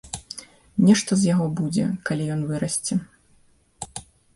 [0.87, 2.93] Нешта з яго будзе, калі ён вырасце.